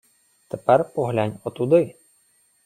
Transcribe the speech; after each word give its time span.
—Тепер 0.49 0.79
поглянь 0.93 1.39
отуди! 1.45 1.83